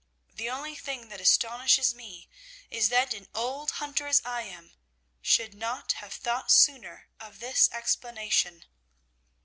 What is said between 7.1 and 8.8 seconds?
of this explanation.'